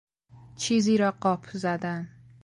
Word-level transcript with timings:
چیزی 0.55 0.97
را 0.97 1.11
قاپ 1.11 1.49
زدن 1.53 2.09